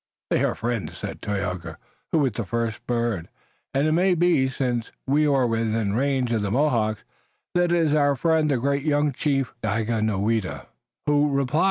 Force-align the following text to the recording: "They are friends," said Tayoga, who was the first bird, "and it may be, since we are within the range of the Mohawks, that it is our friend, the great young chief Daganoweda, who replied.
"They 0.31 0.43
are 0.43 0.55
friends," 0.55 0.97
said 0.97 1.21
Tayoga, 1.21 1.77
who 2.11 2.17
was 2.17 2.31
the 2.31 2.43
first 2.43 2.83
bird, 2.87 3.27
"and 3.71 3.85
it 3.87 3.91
may 3.91 4.15
be, 4.15 4.49
since 4.49 4.91
we 5.05 5.27
are 5.27 5.45
within 5.45 5.89
the 5.91 5.95
range 5.95 6.31
of 6.31 6.41
the 6.41 6.49
Mohawks, 6.49 7.03
that 7.53 7.71
it 7.71 7.77
is 7.77 7.93
our 7.93 8.15
friend, 8.15 8.49
the 8.49 8.57
great 8.57 8.81
young 8.83 9.11
chief 9.11 9.53
Daganoweda, 9.61 10.65
who 11.05 11.29
replied. 11.29 11.59